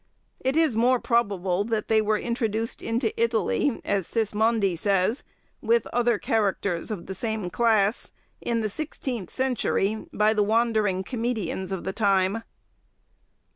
[0.39, 5.23] It is more probable that they were introduced into Italy, as Sismondi says,
[5.61, 8.11] with other characters of the same class,
[8.41, 12.41] in the sixteenth century, by the wandering comedians of the time.